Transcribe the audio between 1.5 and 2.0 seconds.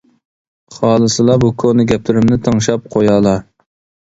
كونا